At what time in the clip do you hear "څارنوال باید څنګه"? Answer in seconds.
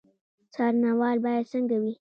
0.53-1.75